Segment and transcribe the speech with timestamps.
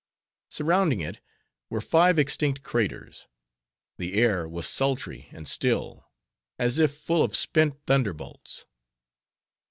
[0.49, 1.19] Surrounding it,
[1.69, 3.27] were five extinct craters.
[3.99, 6.09] The air was sultry and still,
[6.57, 8.65] as if full of spent thunderbolts.